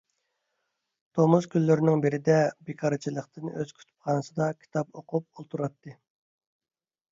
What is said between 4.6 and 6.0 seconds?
كىتاب ئوقۇپ ئولتۇراتتى.